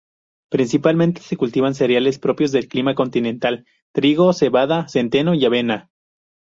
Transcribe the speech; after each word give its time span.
Principalmente, 0.49 1.21
se 1.21 1.37
cultivan 1.37 1.75
cereales 1.75 2.17
propios 2.17 2.51
del 2.51 2.67
clima 2.67 2.95
continental: 2.95 3.67
trigo, 3.91 4.33
cebada, 4.33 4.87
centeno 4.87 5.35
y 5.35 5.45
avena. 5.45 5.91